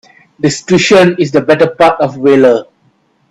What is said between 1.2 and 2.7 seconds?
the better part of valour.